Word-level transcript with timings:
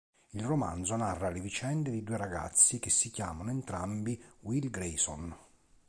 Il 0.31 0.43
romanzo 0.43 0.95
narra 0.95 1.29
le 1.29 1.39
vicende 1.39 1.91
di 1.91 2.01
due 2.01 2.17
ragazzi 2.17 2.79
che 2.79 2.89
si 2.89 3.11
chiamano 3.11 3.51
entrambi 3.51 4.19
Will 4.39 4.67
Grayson. 4.71 5.37